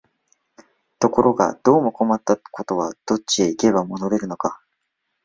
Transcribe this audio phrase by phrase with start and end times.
[0.97, 4.59] ところがどうも困ったことは、どっちへ行けば戻れるのか、